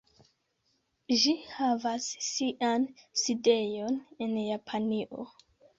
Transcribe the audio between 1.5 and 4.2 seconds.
havas sian sidejon